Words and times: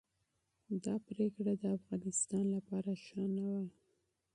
دا 0.83 0.93
پریکړه 1.07 1.53
د 1.57 1.63
افغانستان 1.77 2.45
لپاره 2.55 2.91
ښه 3.03 3.23
نه 3.35 3.43
وه. 3.51 3.63